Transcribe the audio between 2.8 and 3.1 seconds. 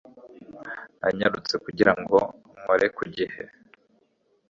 ku